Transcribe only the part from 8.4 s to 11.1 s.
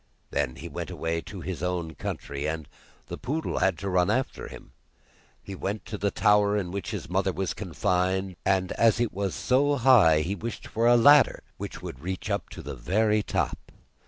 and as it was so high, he wished for a